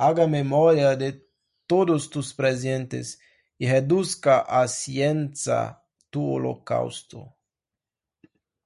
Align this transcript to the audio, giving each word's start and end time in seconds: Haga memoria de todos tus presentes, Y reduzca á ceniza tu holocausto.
Haga 0.00 0.26
memoria 0.34 0.92
de 0.96 1.26
todos 1.66 2.08
tus 2.10 2.28
presentes, 2.40 3.06
Y 3.62 3.64
reduzca 3.74 4.34
á 4.60 4.60
ceniza 4.80 5.60
tu 6.12 6.20
holocausto. 6.34 7.20